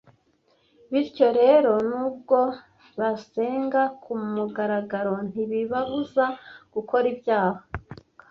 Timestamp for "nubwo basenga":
1.89-3.81